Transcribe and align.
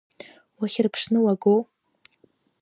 Уахьырԥшны 0.59 1.19
уагоу? 1.23 1.59